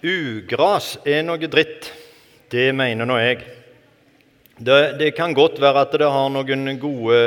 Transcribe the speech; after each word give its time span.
Ugras 0.00 0.94
er 1.04 1.20
noe 1.26 1.48
dritt. 1.52 1.90
Det 2.48 2.70
mener 2.72 3.04
nå 3.04 3.18
jeg. 3.20 3.42
Det, 4.60 4.76
det, 5.00 5.10
kan 5.16 5.32
godt 5.36 5.60
være 5.60 5.82
at 5.84 5.94
det 6.00 6.08
har 6.08 6.30
noen 6.32 6.74
gode 6.80 7.18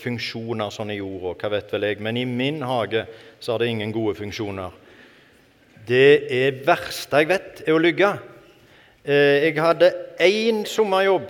funksjoner 0.00 0.72
sånn 0.72 0.92
i 0.92 0.98
jorda, 0.98 1.34
hva 1.36 1.50
vet 1.54 1.70
vel 1.72 1.86
jeg, 1.88 2.00
men 2.04 2.18
i 2.20 2.26
min 2.28 2.60
hage 2.64 3.06
så 3.40 3.54
har 3.54 3.62
det 3.62 3.70
ingen 3.72 3.92
gode 3.92 4.16
funksjoner. 4.18 4.74
Det 5.88 6.28
er 6.32 6.58
verste 6.66 7.22
jeg 7.22 7.30
vet, 7.30 7.62
er 7.64 7.76
å 7.76 7.80
lygge. 7.80 8.10
Eh, 9.04 9.46
jeg 9.46 9.56
hadde 9.60 9.92
én 10.20 10.64
sommerjobb 10.68 11.28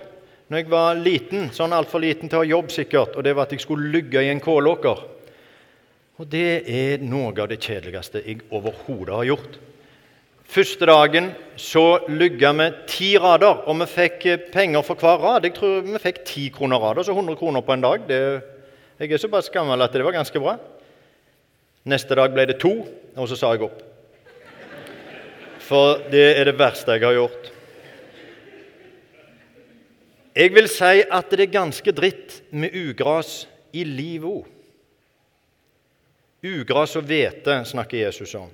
når 0.48 0.62
jeg 0.62 0.70
var 0.72 0.98
liten, 0.98 1.48
sånn 1.54 1.74
altfor 1.76 2.02
liten 2.02 2.30
til 2.30 2.40
å 2.40 2.42
ha 2.42 2.52
jobb 2.54 2.74
sikkert, 2.74 3.18
og 3.18 3.26
det 3.26 3.34
var 3.36 3.46
at 3.46 3.54
jeg 3.54 3.62
skulle 3.66 3.90
lygge 3.94 4.22
i 4.24 4.30
en 4.32 4.42
kålåker. 4.42 5.06
Og 6.18 6.26
det 6.26 6.62
er 6.66 7.02
noe 7.02 7.34
av 7.34 7.50
det 7.50 7.60
kjedeligste 7.62 8.22
jeg 8.24 8.46
overhodet 8.50 9.14
har 9.14 9.34
gjort. 9.34 9.58
Første 10.48 10.86
dagen 10.88 11.26
så 11.60 11.98
lugga 12.08 12.54
vi 12.56 12.66
ti 12.88 13.08
rader, 13.20 13.66
og 13.68 13.76
vi 13.82 13.86
fikk 13.92 14.22
eh, 14.30 14.44
penger 14.48 14.84
for 14.86 14.96
hver 14.96 15.20
rad. 15.20 15.44
Jeg 15.44 15.52
tror 15.58 15.82
vi 15.84 16.00
fikk 16.00 16.22
ti 16.24 16.46
kroner 16.54 16.80
rader, 16.80 17.04
så 17.04 17.12
100 17.12 17.36
kroner 17.36 17.60
på 17.60 17.74
en 17.74 17.82
dag. 17.84 18.06
Det, 18.08 18.20
jeg 18.96 19.12
er 19.12 19.20
såpass 19.20 19.50
gammel 19.52 19.84
at 19.84 19.92
det 19.92 20.06
var 20.06 20.16
ganske 20.16 20.40
bra. 20.40 20.54
Neste 21.92 22.16
dag 22.16 22.32
ble 22.32 22.46
det 22.48 22.56
to, 22.62 22.72
og 22.80 23.28
så 23.28 23.36
sa 23.36 23.50
jeg 23.52 23.66
opp. 23.66 23.82
For 25.68 26.00
det 26.08 26.24
er 26.38 26.48
det 26.48 26.56
verste 26.56 26.96
jeg 26.96 27.04
har 27.04 27.18
gjort. 27.18 27.50
Jeg 30.38 30.54
vil 30.54 30.70
si 30.72 31.02
at 31.02 31.34
det 31.34 31.44
er 31.44 31.58
ganske 31.58 31.92
dritt 31.92 32.38
med 32.56 32.72
ugras 32.72 33.42
i 33.76 33.84
livet 33.84 34.30
òg. 34.32 34.48
Ugras 36.48 36.96
og 36.96 37.04
hvete 37.04 37.58
snakker 37.68 38.06
Jesus 38.06 38.32
om 38.38 38.48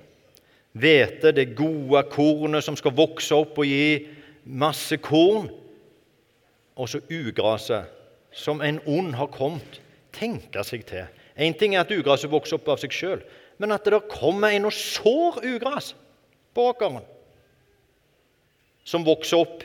hvete, 0.75 1.31
det 1.31 1.55
gode 1.55 2.01
kornet 2.11 2.65
som 2.65 2.77
skal 2.77 2.95
vokse 2.95 3.35
opp 3.35 3.59
og 3.61 3.69
gi 3.69 4.05
masse 4.45 4.97
korn, 5.03 5.47
og 6.75 6.89
så 6.91 6.99
ugraset, 7.07 7.91
som 8.35 8.59
en 8.61 8.81
ond 8.83 9.13
har 9.15 9.31
kommet, 9.31 9.79
tenke 10.15 10.63
seg 10.67 10.83
til. 10.87 11.07
Én 11.39 11.55
ting 11.55 11.75
er 11.75 11.85
at 11.85 11.91
ugraset 11.95 12.31
vokser 12.31 12.59
opp 12.59 12.67
av 12.73 12.81
seg 12.81 12.93
sjøl, 12.95 13.21
men 13.59 13.71
at 13.71 13.87
det 13.87 14.01
kommer 14.11 14.51
en 14.51 14.67
og 14.67 14.75
sår 14.75 15.39
ugras 15.45 15.93
på 16.55 16.67
åkeren, 16.71 17.03
som 18.85 19.07
vokser 19.07 19.39
opp 19.39 19.63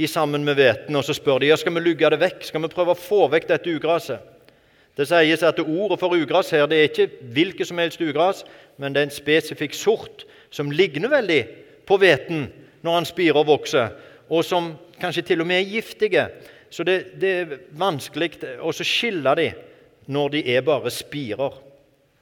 i 0.00 0.06
sammen 0.08 0.44
med 0.46 0.56
hveten, 0.60 0.96
og 0.96 1.04
så 1.04 1.16
spør 1.16 1.40
de 1.42 1.50
ja, 1.50 1.56
skal 1.58 1.74
vi 1.74 1.82
lugge 1.82 2.12
det 2.12 2.20
vekk, 2.20 2.44
skal 2.46 2.62
vi 2.64 2.72
prøve 2.72 2.94
å 2.94 3.00
få 3.00 3.24
vekk 3.32 3.48
dette 3.50 3.72
ugraset. 3.72 4.20
Det 4.96 5.06
sies 5.08 5.42
at 5.46 5.60
ordet 5.62 5.98
for 6.00 6.16
ugras 6.16 6.50
her 6.50 6.66
det 6.68 6.78
er 6.78 6.88
ikke 6.90 7.26
hvilket 7.32 7.68
som 7.68 7.78
helst 7.78 8.02
ugras, 8.02 8.44
men 8.78 8.94
det 8.94 9.00
er 9.00 9.08
en 9.08 9.14
spesifikk 9.14 9.74
sort 9.76 10.24
som 10.50 10.70
ligner 10.70 11.12
veldig 11.12 11.40
på 11.88 11.98
hveten 12.00 12.48
når 12.82 12.98
han 12.98 13.08
spirer 13.08 13.38
og 13.40 13.48
vokser, 13.48 13.92
og 14.30 14.44
som 14.44 14.72
kanskje 15.00 15.26
til 15.30 15.42
og 15.44 15.48
med 15.48 15.60
er 15.60 15.72
giftige. 15.74 16.28
Så 16.70 16.84
det, 16.86 17.20
det 17.20 17.30
er 17.30 17.56
vanskelig 17.78 18.32
å 18.62 18.72
skille 18.76 19.34
dem 19.38 19.66
når 20.10 20.34
de 20.36 20.42
er 20.54 20.64
bare 20.66 20.90
spirer. 20.94 21.58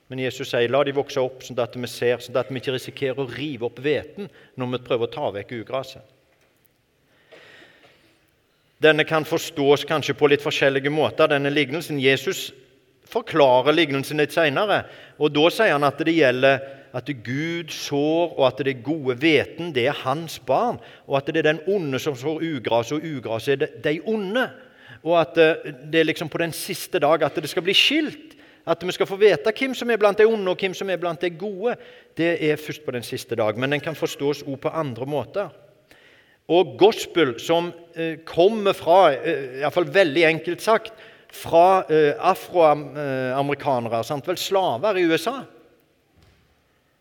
Men 0.09 0.23
Jesus 0.23 0.49
sier 0.49 0.71
la 0.73 0.81
de 0.85 0.95
vokse 0.97 1.21
opp 1.21 1.43
sånn 1.45 1.59
at 1.61 1.77
vi 1.77 1.89
ser, 1.91 2.21
sånn 2.25 2.37
at 2.41 2.49
vi 2.49 2.61
ikke 2.63 2.77
risikerer 2.79 3.21
å 3.21 3.29
rive 3.29 3.69
opp 3.69 3.81
hveten 3.85 4.31
når 4.57 4.73
vi 4.73 4.85
prøver 4.87 5.09
å 5.09 5.13
ta 5.13 5.29
vekk 5.37 5.59
ugraset. 5.61 6.05
Denne 8.83 9.05
kan 9.05 9.27
forstås 9.27 9.85
kanskje 9.89 10.15
på 10.15 10.29
litt 10.31 10.45
forskjellige 10.45 10.91
måter, 10.95 11.31
denne 11.31 11.51
lignelsen. 11.51 11.99
Jesus 11.99 12.53
forklarer 13.11 13.75
lignelsen 13.75 14.21
litt 14.21 14.35
senere, 14.35 14.85
og 15.19 15.33
da 15.35 15.49
sier 15.51 15.75
han 15.75 15.87
at 15.89 15.99
det 16.05 16.15
gjelder 16.15 16.61
at 16.97 17.11
Gud 17.25 17.73
sår, 17.75 18.37
og 18.39 18.45
at 18.47 18.63
det 18.65 18.79
gode 18.87 19.19
hveten 19.21 19.73
det 19.77 19.89
er 19.91 20.01
hans 20.05 20.39
barn, 20.39 20.79
og 21.07 21.19
at 21.19 21.29
det 21.29 21.43
er 21.43 21.51
den 21.51 21.63
onde 21.69 22.01
som 22.01 22.17
sår 22.17 22.41
ugras, 22.45 22.93
og 22.95 23.05
ugras 23.05 23.49
er 23.51 23.67
de 23.85 23.99
onde. 24.07 24.47
Og 25.05 25.15
at 25.21 25.39
eh, 25.39 25.75
det 25.91 26.01
er 26.01 26.09
liksom 26.09 26.31
på 26.31 26.41
den 26.43 26.55
siste 26.57 26.99
dag 27.03 27.23
at 27.23 27.37
det 27.39 27.51
skal 27.51 27.65
bli 27.67 27.75
skilt. 27.77 28.35
At 28.69 28.83
vi 28.85 28.93
skal 28.93 29.09
få 29.09 29.17
vite 29.17 29.53
hvem 29.57 29.73
som 29.77 29.89
er 29.91 30.01
blant 30.01 30.19
de 30.19 30.27
onde, 30.29 30.51
og 30.51 30.61
hvem 30.61 30.75
som 30.77 30.91
er 30.91 31.01
blant 31.01 31.23
de 31.23 31.31
gode. 31.31 31.77
Det 32.19 32.35
er 32.51 32.61
først 32.61 32.85
på 32.85 32.93
den 32.93 33.07
siste 33.07 33.37
dag, 33.39 33.57
men 33.57 33.73
den 33.73 33.81
kan 33.81 33.97
forstås 33.97 34.43
også 34.43 34.57
på 34.61 34.69
andre 34.69 35.07
måter. 35.07 35.49
Og 36.49 36.79
gospel, 36.81 37.35
som 37.41 37.73
eh, 37.95 38.19
kommer 38.25 38.73
fra, 38.77 39.13
eh, 39.13 39.61
iallfall 39.61 39.91
veldig 39.93 40.25
enkelt 40.31 40.65
sagt, 40.65 40.93
fra 41.29 41.85
eh, 41.93 42.15
afroamerikanere, 42.17 44.01
vel 44.25 44.39
slaver 44.41 44.97
i 44.97 45.05
USA. 45.05 45.43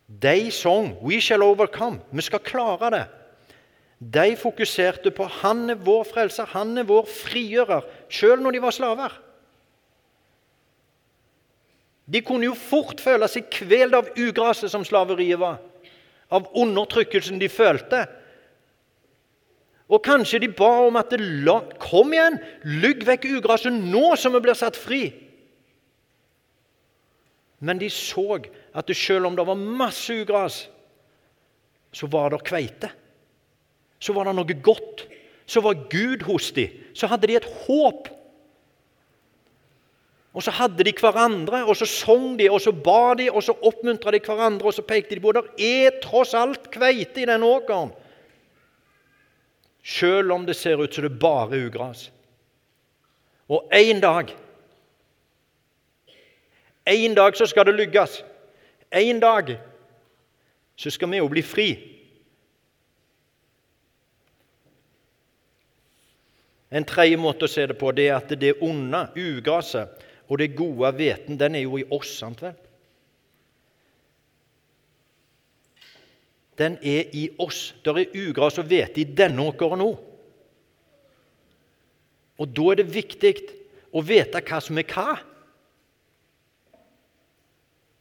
De 0.08 0.52
sang 0.52 0.98
'We 1.02 1.22
shall 1.22 1.44
overcome'. 1.44 2.00
Vi 2.12 2.22
skal 2.22 2.40
klare 2.40 2.92
det. 2.92 3.06
De 4.00 4.36
fokuserte 4.36 5.12
på 5.12 5.24
'Han 5.28 5.70
er 5.70 5.76
vår 5.76 6.04
frelser, 6.04 6.46
han 6.46 6.78
er 6.78 6.84
vår 6.84 7.06
frigjører', 7.06 7.86
sjøl 8.10 8.42
når 8.42 8.52
de 8.52 8.62
var 8.62 8.72
slaver. 8.72 9.12
De 12.08 12.22
kunne 12.22 12.46
jo 12.46 12.54
fort 12.54 13.02
føle 13.02 13.28
seg 13.28 13.50
kvelt 13.52 13.94
av 13.94 14.08
ugraset 14.16 14.72
som 14.72 14.86
slaveriet 14.86 15.40
var, 15.40 15.58
av 16.32 16.48
undertrykkelsen 16.56 17.40
de 17.40 17.50
følte. 17.50 18.08
Og 19.88 20.04
kanskje 20.04 20.42
de 20.44 20.50
ba 20.52 20.72
om 20.88 21.00
at 21.00 21.14
la, 21.20 21.62
Kom 21.80 22.12
igjen! 22.16 22.40
Lygg 22.68 23.06
vekk 23.08 23.30
ugraset 23.38 23.72
nå 23.72 24.16
som 24.20 24.36
vi 24.36 24.44
blir 24.44 24.58
satt 24.58 24.80
fri! 24.80 25.06
Men 27.64 27.80
de 27.82 27.90
så 27.90 28.38
at 28.78 28.92
selv 28.94 29.30
om 29.30 29.38
det 29.38 29.46
var 29.48 29.58
masse 29.58 30.14
ugras, 30.14 30.68
så 31.90 32.10
var 32.12 32.30
det 32.30 32.44
kveite. 32.46 32.92
Så 33.98 34.14
var 34.14 34.28
det 34.28 34.36
noe 34.38 34.58
godt. 34.62 35.08
Så 35.50 35.64
var 35.66 35.88
Gud 35.90 36.28
hos 36.28 36.52
dem. 36.54 36.76
Så 36.94 37.10
hadde 37.10 37.30
de 37.32 37.40
et 37.40 37.50
håp. 37.66 38.12
Og 40.38 40.44
så 40.46 40.54
hadde 40.54 40.86
de 40.86 40.94
hverandre, 40.94 41.64
og 41.66 41.74
så 41.80 41.88
sang 41.90 42.36
de, 42.38 42.46
og 42.54 42.60
så 42.62 42.70
ba 42.70 43.16
de, 43.18 43.26
og 43.32 43.42
så 43.42 43.56
oppmuntra 43.66 44.12
de 44.14 44.20
hverandre, 44.22 44.70
og 44.70 44.76
så 44.76 44.84
pekte 44.86 45.16
de 45.16 45.24
på 45.24 45.34
det 45.34 45.42
er 45.58 45.98
tross 46.04 46.36
alt 46.38 46.68
kveite 46.70 47.24
i 47.24 47.26
den 47.26 47.46
åkeren. 47.48 47.90
Selv 49.88 50.32
om 50.32 50.46
det 50.46 50.58
ser 50.60 50.84
ut 50.84 50.94
som 50.94 51.06
det 51.06 51.20
bare 51.20 51.56
er 51.56 51.70
ugras. 51.70 52.10
Og 53.48 53.70
en 53.72 54.02
dag 54.04 54.36
En 56.88 57.16
dag 57.16 57.36
så 57.36 57.46
skal 57.46 57.66
det 57.66 57.76
lykkes. 57.76 58.24
En 58.92 59.20
dag 59.20 59.58
så 60.76 60.90
skal 60.90 61.10
vi 61.12 61.18
jo 61.18 61.28
bli 61.28 61.42
fri. 61.44 61.66
En 66.72 66.86
tredje 66.88 67.18
måte 67.20 67.44
å 67.44 67.52
se 67.52 67.66
det 67.68 67.76
på 67.80 67.92
det 67.92 68.08
er 68.08 68.16
at 68.16 68.32
det 68.40 68.54
onde, 68.64 69.02
ugraset, 69.20 70.00
og 70.28 70.40
det 70.40 70.56
gode 70.56 70.94
hveten, 70.96 71.40
den 71.40 71.56
er 71.56 71.66
jo 71.66 71.80
i 71.80 71.86
oss. 71.92 72.18
sant 72.20 72.42
vel? 72.42 72.56
Den 76.58 76.78
er 76.82 77.14
i 77.14 77.28
oss. 77.42 77.72
Det 77.84 77.94
er 77.94 78.18
ugras 78.28 78.58
og 78.58 78.68
hvete 78.70 79.02
i 79.04 79.08
denne 79.18 79.46
åkeren 79.46 79.84
òg. 79.86 79.98
Og 82.38 82.52
da 82.54 82.68
er 82.72 82.82
det 82.82 82.94
viktig 82.94 83.34
å 83.94 84.04
vite 84.06 84.42
hva 84.46 84.60
som 84.62 84.78
er 84.78 84.90
hva. 84.92 85.18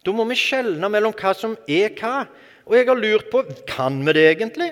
Da 0.05 0.15
må 0.15 0.27
vi 0.29 0.39
skjelne 0.39 0.91
mellom 0.93 1.15
hva 1.17 1.33
som 1.37 1.57
er 1.67 1.95
hva. 1.99 2.27
Og 2.67 2.77
jeg 2.77 2.89
har 2.89 2.99
lurt 2.99 3.31
på 3.33 3.45
kan 3.69 3.99
vi 4.07 4.15
det 4.17 4.27
egentlig? 4.35 4.71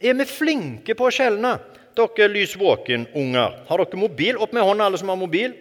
Er 0.00 0.16
vi 0.16 0.26
flinke 0.28 0.96
på 0.96 1.08
å 1.08 1.12
skjelne? 1.14 1.58
Dere 1.98 2.30
lys 2.30 2.54
våken-unger, 2.56 3.56
har 3.68 3.82
dere 3.82 3.98
mobil? 3.98 4.38
Opp 4.40 4.54
med 4.56 4.64
hånda, 4.64 4.86
alle 4.86 5.00
som 5.00 5.10
har 5.12 5.18
mobil. 5.20 5.52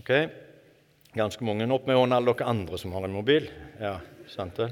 Ok, 0.00 0.10
Ganske 1.16 1.44
mange. 1.48 1.64
Opp 1.72 1.86
med 1.88 1.96
hånda, 1.96 2.18
alle 2.18 2.32
dere 2.34 2.50
andre 2.50 2.78
som 2.80 2.92
har 2.96 3.06
en 3.06 3.14
mobil. 3.14 3.46
Ja, 3.80 4.00
Sant 4.30 4.58
det? 4.58 4.70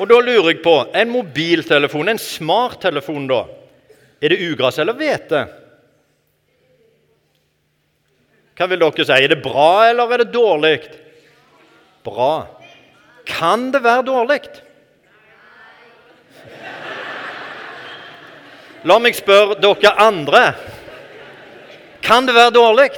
Og 0.00 0.08
da 0.08 0.18
lurer 0.22 0.52
jeg 0.52 0.62
på 0.64 0.74
En 0.96 1.10
mobiltelefon, 1.12 2.08
en 2.08 2.20
smarttelefon, 2.20 3.26
da. 3.28 3.42
Er 4.22 4.32
det 4.32 4.40
ugras 4.46 4.78
eller 4.78 4.96
hvete? 4.96 5.42
Hva 8.56 8.68
vil 8.70 8.82
dere 8.82 9.06
si? 9.06 9.16
Er 9.16 9.32
det 9.32 9.42
bra, 9.42 9.88
eller 9.90 10.12
er 10.14 10.22
det 10.22 10.32
dårlig? 10.34 10.76
Bra. 12.06 12.34
Kan 13.26 13.70
det 13.74 13.82
være 13.82 14.04
dårlig? 14.06 14.42
La 18.86 18.98
meg 19.02 19.14
spørre 19.14 19.58
dere 19.62 19.94
andre. 20.02 20.44
Kan 22.02 22.26
det 22.26 22.34
være 22.34 22.54
dårlig? 22.54 22.90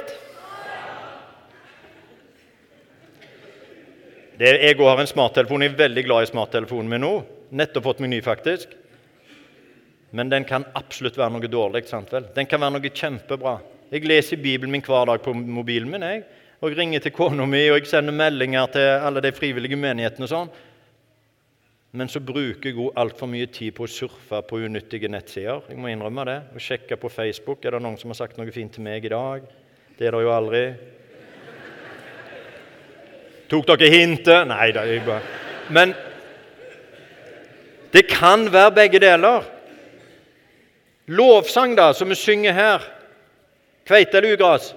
Det, 4.35 4.49
jeg 4.51 4.75
òg 4.75 4.89
har 4.89 4.99
en 4.99 5.07
smarttelefon. 5.07 5.63
Jeg 5.63 5.71
er 5.71 5.77
veldig 5.79 6.03
glad 6.03 6.25
i 6.25 6.27
smarttelefonen 6.27 6.89
min 6.91 7.05
nå. 7.05 7.11
Nettopp 7.55 7.85
fått 7.85 8.01
meg 8.03 8.11
ny, 8.11 8.17
faktisk. 8.23 8.73
Men 10.15 10.31
den 10.31 10.43
kan 10.47 10.65
absolutt 10.75 11.15
være 11.19 11.37
noe 11.37 11.51
dårlig. 11.51 11.85
sant 11.87 12.11
vel? 12.11 12.27
Den 12.35 12.47
kan 12.51 12.59
være 12.59 12.75
noe 12.75 12.91
kjempebra. 12.91 13.59
Jeg 13.91 14.03
leser 14.03 14.41
Bibelen 14.41 14.73
min 14.73 14.83
hver 14.83 15.07
dag 15.07 15.23
på 15.23 15.33
mobilen 15.33 15.91
min. 15.91 16.03
jeg. 16.03 16.25
Og 16.59 16.71
jeg 16.71 16.77
ringer 16.77 16.99
til 16.99 17.11
kona 17.11 17.45
mi 17.45 17.69
og 17.69 17.79
jeg 17.79 17.87
sender 17.87 18.15
meldinger 18.15 18.67
til 18.73 18.87
alle 19.07 19.21
de 19.21 19.31
frivillige 19.31 19.75
menighetene. 19.75 20.23
og 20.23 20.29
sånn. 20.29 20.49
men 21.95 22.09
så 22.09 22.19
bruker 22.19 22.69
jeg 22.69 22.91
altfor 22.95 23.27
mye 23.27 23.47
tid 23.47 23.71
på 23.73 23.83
å 23.83 23.87
surfe 23.87 24.41
på 24.41 24.59
unyttige 24.59 25.07
nettsider. 25.07 25.61
Jeg 25.69 25.77
må 25.77 25.87
innrømme 25.87 26.25
det. 26.25 26.41
Og 26.53 26.59
sjekke 26.59 26.97
på 26.97 27.09
Facebook. 27.09 27.63
Er 27.63 27.71
det 27.71 27.81
noen 27.81 27.97
som 27.97 28.09
har 28.09 28.15
sagt 28.15 28.37
noe 28.37 28.51
fint 28.51 28.73
til 28.73 28.83
meg 28.83 29.05
i 29.05 29.09
dag? 29.09 29.47
Det 29.97 30.07
er 30.07 30.11
det 30.11 30.23
jo 30.25 30.31
aldri. 30.35 30.75
Tok 33.49 33.67
dere 33.67 33.89
hintet? 33.93 34.47
Nei 34.49 34.71
da. 34.73 34.85
Men 35.69 35.93
det 37.93 38.07
kan 38.09 38.47
være 38.53 38.73
begge 38.75 38.99
deler. 38.99 39.45
Lovsang, 41.07 41.75
da, 41.77 41.91
som 41.93 42.09
vi 42.09 42.17
synger 42.17 42.55
her. 42.57 42.87
Kveite 43.85 44.17
eller 44.17 44.33
ugras? 44.33 44.71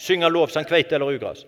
Synge 0.00 0.30
lovsang, 0.30 0.64
kveite 0.64 0.94
eller 0.94 1.10
ugras? 1.10 1.42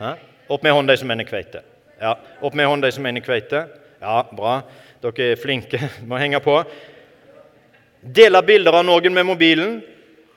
Hæ? 0.00 0.14
Opp 0.48 0.62
med 0.62 0.72
hånda, 0.72 0.92
de 0.92 0.98
som 0.98 1.08
mener 1.08 1.28
kveite. 1.28 1.60
Ja, 2.00 2.16
Opp 2.40 2.54
med 2.54 2.66
hånda, 2.66 2.88
de 2.88 2.96
som 2.96 3.04
mener 3.04 3.20
kveite. 3.20 3.66
Ja, 4.00 4.22
bra. 4.32 4.62
Dere 5.04 5.32
er 5.34 5.38
flinke. 5.38 5.78
Må 6.08 6.18
henge 6.18 6.40
på. 6.40 6.56
Dele 8.00 8.40
bilder 8.42 8.80
av 8.80 8.86
noen 8.88 9.14
med 9.14 9.28
mobilen 9.28 9.78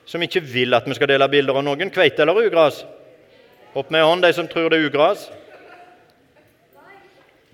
som 0.06 0.22
ikke 0.22 0.44
vil 0.44 0.76
at 0.76 0.84
vi 0.86 0.94
skal 0.94 1.08
dele 1.08 1.28
bilder 1.32 1.56
av 1.58 1.64
noen. 1.64 1.90
Kveite 1.90 2.22
eller 2.22 2.44
ugras? 2.44 2.84
Opp 3.74 3.90
med 3.90 4.04
hånd, 4.04 4.22
de 4.22 4.32
som 4.32 4.46
tror 4.48 4.70
det 4.70 4.78
er 4.78 4.86
ugras. 4.86 5.26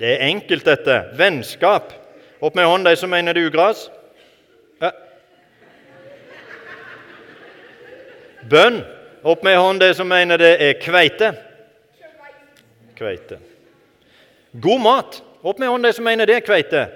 Det 0.01 0.11
er 0.15 0.27
enkelt, 0.27 0.65
dette. 0.69 0.99
Vennskap. 1.17 1.95
Opp 2.41 2.55
med 2.55 2.69
hånd, 2.69 2.85
de 2.85 2.93
som 2.97 3.11
mener 3.13 3.37
det 3.37 3.41
er 3.41 3.49
ugras. 3.49 3.87
Bønn. 8.51 8.83
Opp 9.23 9.43
med 9.45 9.57
hånd, 9.57 9.81
de 9.81 9.95
som 9.97 10.09
mener 10.09 10.41
det 10.41 10.55
er 10.61 10.77
kveite. 10.81 11.33
Kveite. 12.97 13.41
God 14.53 14.81
mat. 14.81 15.23
Opp 15.41 15.59
med 15.59 15.69
hånd, 15.69 15.85
de 15.89 15.93
som 15.97 16.05
mener 16.05 16.29
det 16.29 16.37
er 16.41 16.45
kveite. 16.45 16.87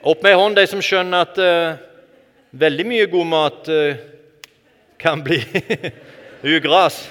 Opp 0.00 0.22
med 0.24 0.36
hånd, 0.36 0.56
de 0.56 0.66
som 0.68 0.80
skjønner 0.84 1.24
at 1.24 1.40
uh, 1.40 1.80
veldig 2.52 2.88
mye 2.88 3.08
god 3.12 3.28
mat 3.28 3.68
uh, 3.68 4.00
kan 5.00 5.20
bli 5.24 5.40
ugras. 6.42 7.02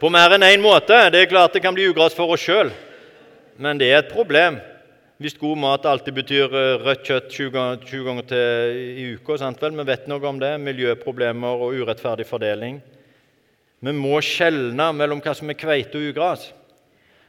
På 0.00 0.10
mer 0.12 0.36
enn 0.36 0.44
én 0.44 0.62
måte. 0.64 0.96
Det 1.12 1.22
er 1.22 1.30
klart 1.30 1.56
det 1.56 1.62
kan 1.64 1.74
bli 1.76 1.88
ugras 1.90 2.16
for 2.16 2.32
oss 2.32 2.44
sjøl, 2.44 2.72
men 3.56 3.78
det 3.80 3.90
er 3.90 4.02
et 4.02 4.12
problem 4.12 4.58
hvis 5.16 5.38
god 5.40 5.56
mat 5.56 5.86
alltid 5.88 6.12
betyr 6.12 6.52
eh, 6.52 6.82
rødt 6.84 7.06
kjøtt 7.08 7.30
20 7.32 7.52
ganger, 7.54 7.78
20 7.88 8.02
ganger 8.04 8.26
til 8.28 8.80
i 9.00 9.04
uka. 9.16 9.38
Sant 9.40 9.62
vel? 9.64 9.72
Vi 9.78 9.86
vet 9.88 10.04
noe 10.12 10.28
om 10.28 10.36
det. 10.36 10.50
Miljøproblemer 10.60 11.62
og 11.64 11.72
urettferdig 11.72 12.26
fordeling. 12.28 12.82
Vi 13.80 13.94
må 13.96 14.18
skjelne 14.20 14.90
mellom 14.92 15.22
hva 15.24 15.32
som 15.36 15.48
er 15.48 15.56
kveite 15.56 15.96
og 15.96 16.10
ugras. 16.10 16.50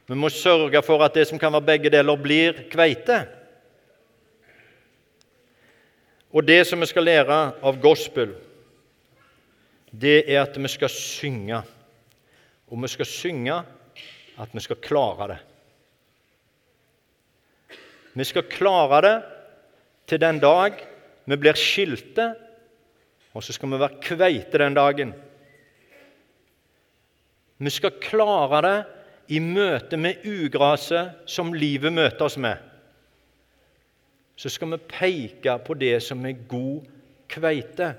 Vi 0.07 0.19
må 0.19 0.27
sørge 0.31 0.81
for 0.83 1.03
at 1.03 1.15
det 1.15 1.29
som 1.29 1.39
kan 1.39 1.55
være 1.55 1.69
begge 1.69 1.93
deler, 1.95 2.19
blir 2.19 2.59
kveite. 2.71 3.21
Og 6.35 6.43
det 6.43 6.65
som 6.67 6.83
vi 6.83 6.91
skal 6.91 7.07
lære 7.07 7.39
av 7.63 7.79
gospel, 7.79 8.35
det 9.91 10.25
er 10.27 10.41
at 10.43 10.57
vi 10.57 10.69
skal 10.71 10.91
synge. 10.91 11.61
Og 12.67 12.81
vi 12.83 12.89
skal 12.91 13.05
synge 13.05 13.61
at 14.37 14.53
vi 14.53 14.63
skal 14.63 14.81
klare 14.83 15.27
det. 15.31 15.39
Vi 18.17 18.25
skal 18.25 18.47
klare 18.49 19.01
det 19.05 19.15
til 20.07 20.21
den 20.21 20.39
dag 20.41 20.77
vi 21.27 21.35
blir 21.35 21.57
skilte, 21.59 22.31
og 23.35 23.43
så 23.43 23.53
skal 23.53 23.69
vi 23.69 23.79
være 23.81 23.99
kveite 24.01 24.61
den 24.61 24.77
dagen. 24.77 25.11
Vi 27.57 27.73
skal 27.73 27.99
klare 28.01 28.61
det 28.63 28.77
i 29.35 29.41
møte 29.43 29.97
med 29.99 30.23
ugraset 30.25 31.27
som 31.29 31.51
livet 31.53 31.93
møter 31.93 32.25
oss 32.25 32.37
med. 32.39 32.55
Så 34.37 34.49
skal 34.53 34.71
vi 34.71 34.79
peke 34.87 35.57
på 35.65 35.75
det 35.77 35.97
som 36.05 36.23
er 36.25 36.45
god 36.47 36.85
kveite, 37.27 37.91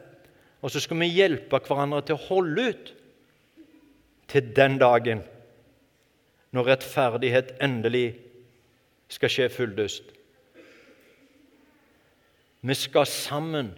og 0.62 0.70
så 0.70 0.80
skal 0.82 0.98
vi 1.00 1.10
hjelpe 1.12 1.60
hverandre 1.66 2.02
til 2.06 2.16
å 2.16 2.24
holde 2.28 2.68
ut 2.72 2.94
til 4.28 4.48
den 4.56 4.78
dagen 4.80 5.22
når 6.52 6.72
rettferdighet 6.72 7.54
endelig 7.62 8.16
skal 9.12 9.32
skje 9.32 9.48
fulldyst. 9.52 10.14
Vi 12.60 12.74
skal 12.74 13.06
sammen 13.06 13.70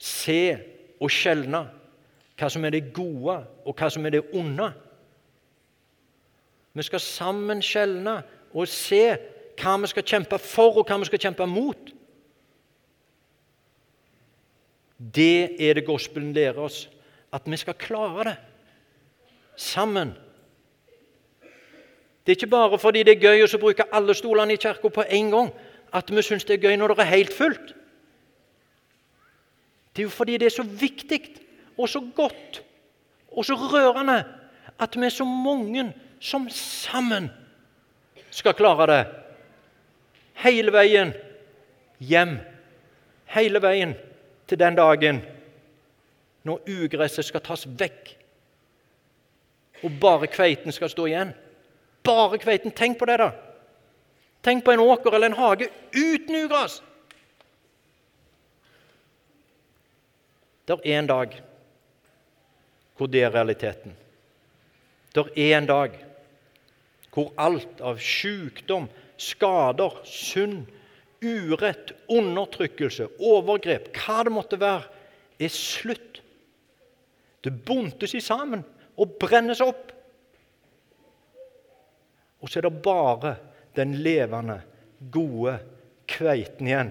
se 0.00 0.56
og 1.00 1.10
skjelne 1.12 1.64
hva 2.40 2.48
som 2.48 2.64
er 2.64 2.72
det 2.72 2.92
gode, 2.96 3.34
og 3.68 3.76
hva 3.76 3.90
som 3.92 4.06
er 4.06 4.14
det 4.14 4.22
onde. 4.32 4.70
Vi 6.72 6.84
skal 6.86 7.02
sammen 7.04 7.60
skjelne 7.64 8.20
og 8.54 8.68
se 8.70 9.02
hva 9.60 9.74
vi 9.82 9.90
skal 9.90 10.06
kjempe 10.06 10.38
for, 10.40 10.78
og 10.80 10.88
hva 10.88 10.96
vi 11.02 11.08
skal 11.10 11.20
kjempe 11.26 11.48
mot. 11.50 11.90
Det 15.00 15.56
er 15.56 15.74
det 15.74 15.86
gospelen 15.86 16.32
lærer 16.36 16.58
oss, 16.60 16.84
at 17.32 17.46
vi 17.48 17.56
skal 17.56 17.74
klare 17.74 18.24
det 18.24 18.36
sammen. 19.56 20.12
Det 22.26 22.32
er 22.32 22.36
ikke 22.36 22.52
bare 22.52 22.78
fordi 22.78 23.02
det 23.02 23.16
er 23.16 23.24
gøy 23.24 23.44
å 23.46 23.60
bruke 23.60 23.86
alle 23.96 24.14
stolene 24.14 24.54
i 24.54 24.60
kirka 24.60 24.88
på 24.92 25.04
en 25.08 25.30
gang, 25.32 25.52
at 25.92 26.10
vi 26.12 26.22
syns 26.22 26.44
det 26.44 26.58
er 26.58 26.68
gøy 26.68 26.76
når 26.76 26.94
det 26.94 27.04
er 27.04 27.14
helt 27.14 27.32
fullt. 27.34 27.72
Det 29.96 30.04
er 30.04 30.06
jo 30.06 30.12
fordi 30.12 30.36
det 30.38 30.50
er 30.50 30.54
så 30.54 30.62
viktig 30.64 31.22
og 31.78 31.88
så 31.88 32.02
godt 32.16 32.60
og 33.30 33.44
så 33.46 33.56
rørende 33.56 34.20
at 34.80 34.96
vi 34.96 35.06
er 35.06 35.14
så 35.14 35.24
mange 35.24 35.88
som 36.20 36.48
sammen 36.52 37.30
skal 38.30 38.54
klare 38.54 38.86
det. 38.90 39.00
Hele 40.44 40.72
veien 40.72 41.12
hjem. 41.98 42.38
Hele 43.30 43.62
veien 43.62 43.96
til 44.50 44.58
den 44.58 44.74
dagen 44.74 45.20
når 46.42 46.64
ugresset 46.66 47.28
skal 47.28 47.42
tas 47.44 47.66
vekk, 47.68 48.16
og 49.84 49.96
bare 50.02 50.28
kveiten 50.28 50.74
skal 50.74 50.90
stå 50.90 51.06
igjen. 51.08 51.30
Bare 52.04 52.40
kveiten. 52.40 52.72
Tenk 52.76 52.98
på 52.98 53.06
det, 53.08 53.18
da. 53.20 53.30
Tenk 54.44 54.64
på 54.64 54.72
en 54.72 54.82
åker 54.82 55.14
eller 55.14 55.30
en 55.30 55.38
hage 55.38 55.68
uten 55.94 56.36
ugras. 56.44 56.80
Det 60.68 60.76
er 60.84 60.98
en 60.98 61.08
dag 61.08 61.38
hvor 62.96 63.08
det 63.08 63.22
er 63.24 63.32
realiteten. 63.32 63.94
Det 65.14 65.24
er 65.36 65.56
en 65.58 65.68
dag 65.68 65.96
hvor 67.10 67.32
alt 67.40 67.80
av 67.82 67.98
sykdom, 67.98 68.86
skader, 69.18 69.96
synd, 70.06 70.68
urett, 71.20 71.92
undertrykkelse, 72.08 73.08
overgrep, 73.20 73.90
hva 73.96 74.22
det 74.24 74.32
måtte 74.32 74.58
være, 74.60 74.88
er 75.40 75.52
slutt. 75.52 76.20
Det 77.40 77.52
buntes 77.64 78.14
i 78.16 78.22
sammen 78.24 78.64
og 79.00 79.16
brennes 79.20 79.62
opp. 79.64 79.92
Og 82.40 82.48
så 82.48 82.60
er 82.60 82.68
det 82.68 82.82
bare 82.84 83.34
den 83.76 83.98
levende, 84.04 84.60
gode 85.12 85.54
kveiten 86.10 86.68
igjen. 86.68 86.90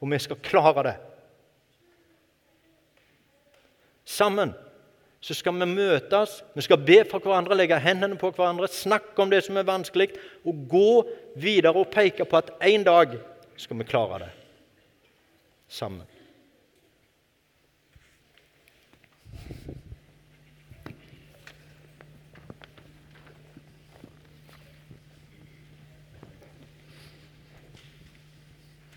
Og 0.00 0.10
vi 0.12 0.18
skal 0.20 0.40
klare 0.44 0.84
det. 0.84 0.94
Sammen 4.04 4.52
så 5.24 5.32
skal 5.32 5.56
vi 5.56 5.66
møtes, 5.70 6.42
vi 6.52 6.62
skal 6.66 6.82
be 6.84 6.98
for 7.08 7.24
hverandre, 7.24 7.56
legge 7.56 7.78
hendene 7.80 8.18
på 8.20 8.28
hverandre, 8.36 8.68
snakke 8.68 9.16
om 9.22 9.30
det 9.32 9.40
som 9.46 9.56
er 9.56 9.64
vanskelig, 9.64 10.10
og 10.44 10.66
gå 10.68 10.90
videre 11.40 11.72
og 11.80 11.88
peke 11.94 12.26
på 12.28 12.42
at 12.42 12.50
en 12.68 12.84
dag 12.84 13.14
skal 13.56 13.80
vi 13.80 13.86
klare 13.88 14.18
det 14.26 14.32
sammen. 15.72 16.04